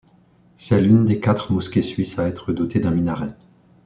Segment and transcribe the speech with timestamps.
[0.55, 3.35] C'est l'une des quatre mosquées suisses à être dotées d'un minaret.